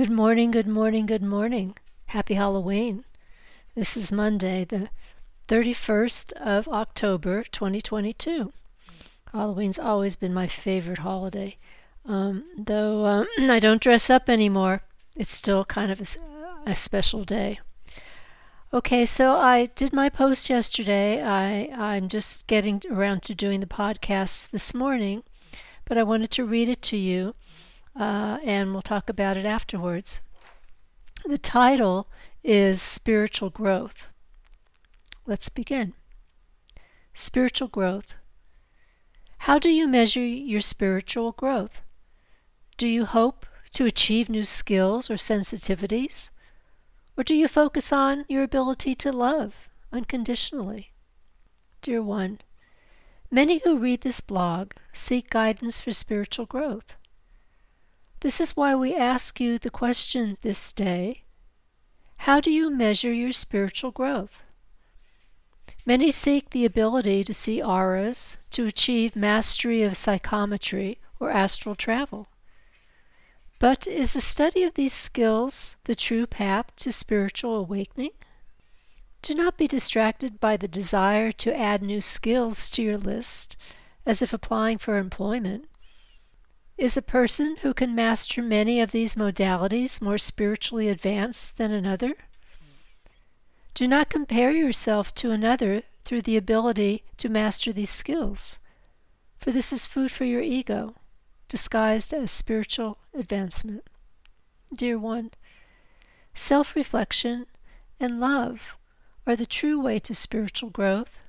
[0.00, 1.76] Good morning, good morning, good morning.
[2.06, 3.04] Happy Halloween.
[3.74, 4.88] This is Monday, the
[5.46, 8.50] 31st of October, 2022.
[9.30, 11.58] Halloween's always been my favorite holiday.
[12.06, 14.80] Um, though um, I don't dress up anymore,
[15.16, 17.60] it's still kind of a, a special day.
[18.72, 21.22] Okay, so I did my post yesterday.
[21.22, 25.24] I, I'm just getting around to doing the podcast this morning,
[25.84, 27.34] but I wanted to read it to you
[27.96, 30.20] uh, and we'll talk about it afterwards.
[31.24, 32.08] The title
[32.42, 34.08] is Spiritual Growth.
[35.26, 35.92] Let's begin.
[37.14, 38.16] Spiritual growth.
[39.44, 41.82] How do you measure your spiritual growth?
[42.76, 46.30] Do you hope to achieve new skills or sensitivities?
[47.16, 50.92] Or do you focus on your ability to love unconditionally?
[51.82, 52.40] Dear one,
[53.30, 56.96] many who read this blog seek guidance for spiritual growth.
[58.20, 61.24] This is why we ask you the question this day
[62.18, 64.42] How do you measure your spiritual growth?
[65.86, 72.28] Many seek the ability to see auras, to achieve mastery of psychometry or astral travel.
[73.58, 78.12] But is the study of these skills the true path to spiritual awakening?
[79.22, 83.56] Do not be distracted by the desire to add new skills to your list
[84.04, 85.70] as if applying for employment.
[86.80, 92.14] Is a person who can master many of these modalities more spiritually advanced than another?
[93.74, 98.60] Do not compare yourself to another through the ability to master these skills,
[99.36, 100.94] for this is food for your ego,
[101.48, 103.84] disguised as spiritual advancement.
[104.72, 105.32] Dear one,
[106.34, 107.44] self reflection
[108.00, 108.78] and love
[109.26, 111.20] are the true way to spiritual growth.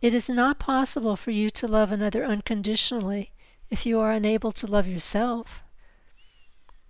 [0.00, 3.32] It is not possible for you to love another unconditionally
[3.72, 5.62] if you are unable to love yourself?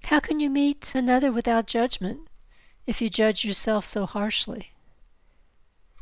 [0.07, 2.27] How can you meet another without judgment
[2.89, 4.73] if you judge yourself so harshly?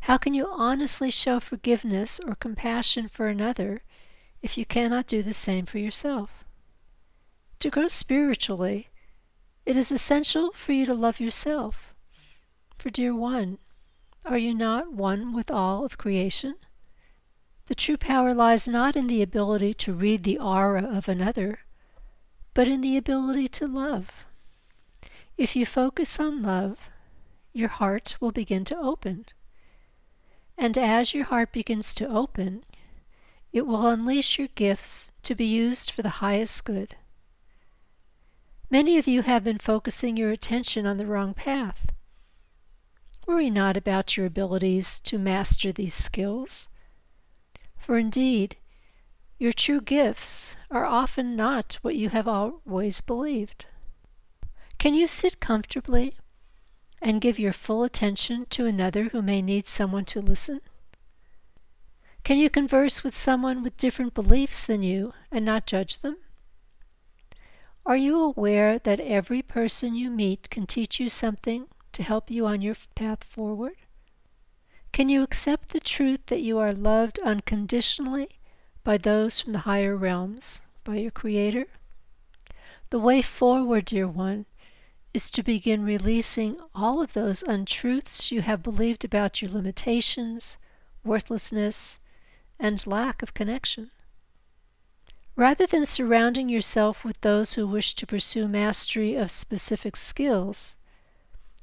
[0.01, 3.83] How can you honestly show forgiveness or compassion for another
[4.41, 6.43] if you cannot do the same for yourself?
[7.59, 8.89] To grow spiritually,
[9.67, 11.93] it is essential for you to love yourself.
[12.79, 13.59] For, dear one,
[14.25, 16.55] are you not one with all of creation?
[17.71, 21.61] The true power lies not in the ability to read the aura of another,
[22.53, 24.25] but in the ability to love.
[25.37, 26.89] If you focus on love,
[27.53, 29.25] your heart will begin to open.
[30.57, 32.65] And as your heart begins to open,
[33.53, 36.97] it will unleash your gifts to be used for the highest good.
[38.69, 41.85] Many of you have been focusing your attention on the wrong path.
[43.25, 46.67] Worry not about your abilities to master these skills.
[47.81, 48.57] For indeed,
[49.39, 53.65] your true gifts are often not what you have always believed.
[54.77, 56.15] Can you sit comfortably
[57.01, 60.61] and give your full attention to another who may need someone to listen?
[62.23, 66.17] Can you converse with someone with different beliefs than you and not judge them?
[67.83, 72.45] Are you aware that every person you meet can teach you something to help you
[72.45, 73.73] on your path forward?
[74.91, 78.27] Can you accept the truth that you are loved unconditionally
[78.83, 81.67] by those from the higher realms, by your Creator?
[82.89, 84.47] The way forward, dear one,
[85.13, 90.57] is to begin releasing all of those untruths you have believed about your limitations,
[91.05, 91.99] worthlessness,
[92.59, 93.91] and lack of connection.
[95.37, 100.75] Rather than surrounding yourself with those who wish to pursue mastery of specific skills,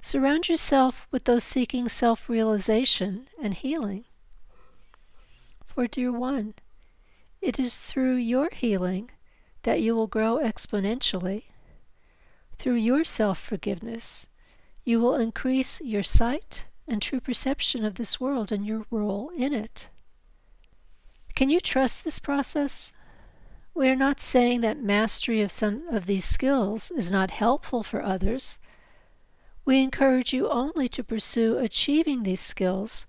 [0.00, 4.04] Surround yourself with those seeking self realization and healing.
[5.64, 6.54] For, dear one,
[7.40, 9.10] it is through your healing
[9.64, 11.44] that you will grow exponentially.
[12.56, 14.26] Through your self forgiveness,
[14.84, 19.52] you will increase your sight and true perception of this world and your role in
[19.52, 19.90] it.
[21.34, 22.92] Can you trust this process?
[23.74, 28.02] We are not saying that mastery of some of these skills is not helpful for
[28.02, 28.58] others
[29.68, 33.04] we encourage you only to pursue achieving these skills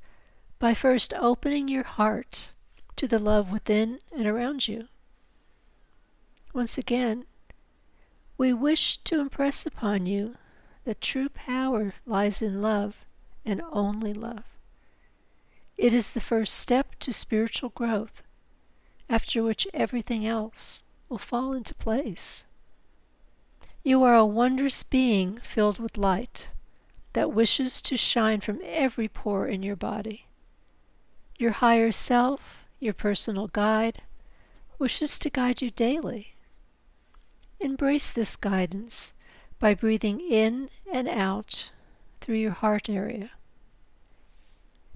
[0.60, 2.52] by first opening your heart
[2.98, 4.90] to the love within and around you.
[6.54, 7.24] Once again,
[8.38, 10.36] we wish to impress upon you
[10.84, 13.06] that true power lies in love
[13.46, 14.44] and only love.
[15.78, 18.22] It is the first step to spiritual growth,
[19.08, 22.44] after which everything else will fall into place.
[23.90, 26.52] You are a wondrous being filled with light
[27.14, 30.28] that wishes to shine from every pore in your body.
[31.40, 34.04] Your higher self, your personal guide,
[34.78, 36.36] wishes to guide you daily.
[37.60, 39.14] Embrace this guidance
[39.58, 41.72] by breathing in and out
[42.22, 43.32] through your heart area.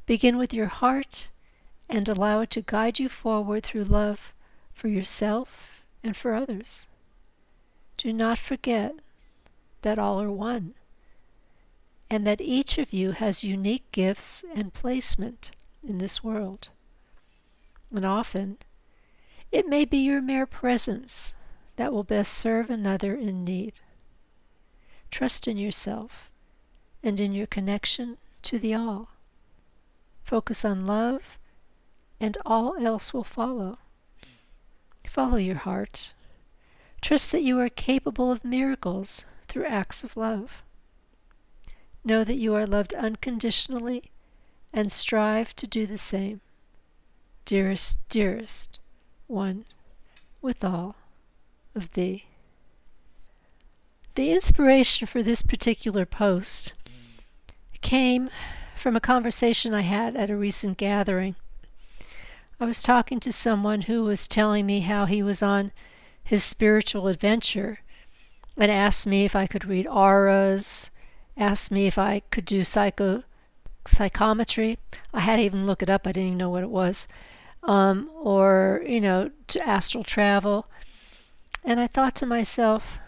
[0.05, 1.29] Begin with your heart
[1.89, 4.35] and allow it to guide you forward through love
[4.71, 6.85] for yourself and for others.
[8.03, 8.95] Do not forget
[9.81, 10.73] that all are one
[12.09, 15.51] and that each of you has unique gifts and placement
[15.81, 16.67] in this world.
[17.95, 18.57] And often,
[19.53, 21.33] it may be your mere presence
[21.77, 23.79] that will best serve another in need.
[25.09, 26.29] Trust in yourself
[27.01, 29.11] and in your connection to the all.
[30.25, 31.37] Focus on love,
[32.19, 33.77] and all else will follow.
[35.07, 36.13] Follow your heart.
[37.03, 40.63] Trust that you are capable of miracles through acts of love.
[42.05, 44.03] Know that you are loved unconditionally
[44.71, 46.39] and strive to do the same.
[47.43, 48.79] Dearest, dearest
[49.27, 49.65] one,
[50.41, 50.95] with all
[51.75, 52.23] of thee.
[54.15, 56.71] The inspiration for this particular post
[57.81, 58.29] came
[58.77, 61.35] from a conversation I had at a recent gathering.
[62.61, 65.73] I was talking to someone who was telling me how he was on
[66.23, 67.79] his spiritual adventure
[68.57, 70.91] and asked me if I could read auras,
[71.37, 73.23] asked me if I could do psycho
[73.85, 74.79] psychometry.
[75.13, 76.07] I had to even look it up.
[76.07, 77.07] I didn't even know what it was.
[77.63, 80.67] Um, or, you know, to astral travel.
[81.65, 82.99] And I thought to myself,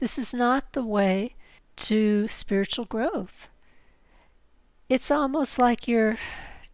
[0.00, 1.34] this is not the way
[1.76, 3.48] to spiritual growth.
[4.88, 6.18] It's almost like you're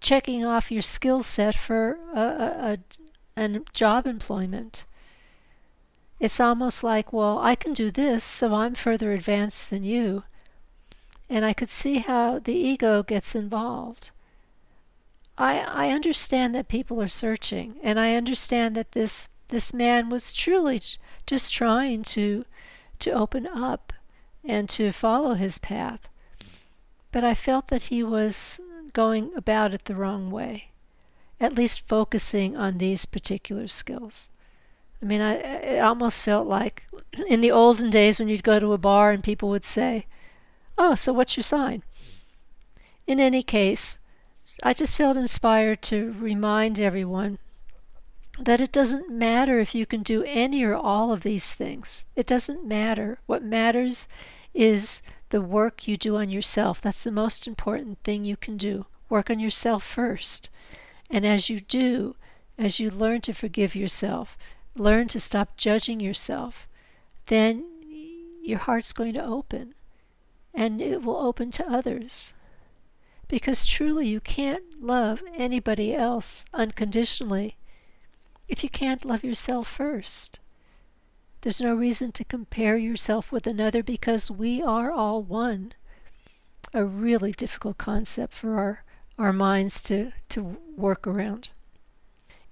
[0.01, 2.79] checking off your skill set for a, a,
[3.37, 4.85] a, a job employment.
[6.21, 10.25] It's almost like, well, I can do this, so I'm further advanced than you.
[11.31, 14.11] And I could see how the ego gets involved.
[15.39, 20.35] I, I understand that people are searching, and I understand that this, this man was
[20.35, 20.83] truly
[21.27, 22.45] just trying to,
[22.99, 23.95] to open up
[24.45, 26.09] and to follow his path.
[27.13, 28.61] But I felt that he was
[28.93, 30.69] going about it the wrong way,
[31.41, 34.30] at least focusing on these particular skills.
[35.03, 36.85] I mean, I, it almost felt like
[37.29, 40.07] in the olden days when you'd go to a bar and people would say,
[40.77, 41.83] Oh, so what's your sign?
[43.07, 43.99] In any case,
[44.63, 47.39] I just felt inspired to remind everyone
[48.39, 52.07] that it doesn't matter if you can do any or all of these things.
[52.17, 53.19] It doesn't matter.
[53.27, 54.07] What matters
[54.55, 56.81] is the work you do on yourself.
[56.81, 58.87] That's the most important thing you can do.
[59.09, 60.49] Work on yourself first.
[61.11, 62.17] And as you do,
[62.57, 64.37] as you learn to forgive yourself,
[64.81, 66.67] learn to stop judging yourself,
[67.27, 67.65] then
[68.43, 69.75] your heart's going to open
[70.55, 72.35] and it will open to others.
[73.29, 77.57] Because truly, you can't love anybody else unconditionally
[78.49, 80.41] if you can't love yourself first.
[81.43, 85.73] There's no reason to compare yourself with another because we are all one.
[86.75, 88.85] A really difficult concept for our,
[89.17, 91.51] our minds to, to work around.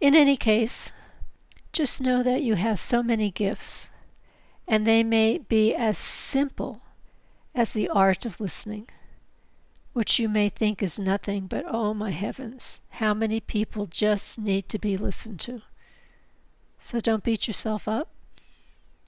[0.00, 0.92] In any case,
[1.78, 3.90] just know that you have so many gifts,
[4.66, 6.82] and they may be as simple
[7.54, 8.88] as the art of listening
[9.98, 14.68] which you may think is nothing, but oh my heavens, how many people just need
[14.68, 15.60] to be listened to.
[16.78, 18.08] So don't beat yourself up.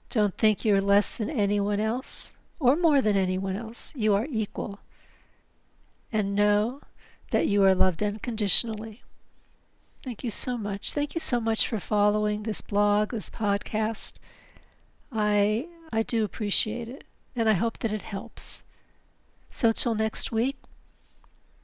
[0.09, 3.93] Don't think you're less than anyone else or more than anyone else.
[3.95, 4.79] You are equal.
[6.11, 6.81] And know
[7.31, 9.01] that you are loved unconditionally.
[10.03, 10.93] Thank you so much.
[10.93, 14.19] Thank you so much for following this blog, this podcast.
[15.11, 17.03] I I do appreciate it,
[17.35, 18.63] and I hope that it helps.
[19.49, 20.57] So till next week,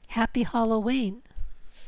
[0.08, 1.22] Happy Halloween.